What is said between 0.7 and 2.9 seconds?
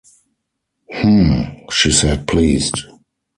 “H'm!” she said, pleased.